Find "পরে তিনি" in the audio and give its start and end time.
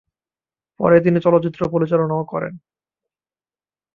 0.79-1.19